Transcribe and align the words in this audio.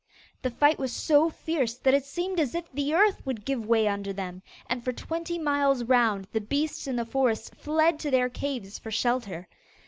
The 0.41 0.49
fight 0.49 0.79
was 0.79 0.91
so 0.91 1.29
fierce 1.29 1.75
that 1.75 1.93
it 1.93 2.05
seemed 2.05 2.39
as 2.39 2.55
if 2.55 2.65
the 2.71 2.91
earth 2.91 3.21
would 3.23 3.45
give 3.45 3.67
way 3.67 3.87
under 3.87 4.11
them, 4.11 4.41
and 4.67 4.83
for 4.83 4.91
twenty 4.91 5.37
miles 5.37 5.83
round 5.83 6.27
the 6.33 6.41
beasts 6.41 6.87
in 6.87 6.95
the 6.95 7.05
forests 7.05 7.51
fled 7.55 7.99
to 7.99 8.09
their 8.09 8.27
caves 8.27 8.79
for 8.79 8.89
shelter. 8.89 9.47